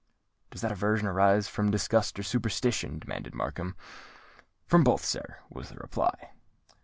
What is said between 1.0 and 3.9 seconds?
arise from disgust or superstition?" demanded Markham.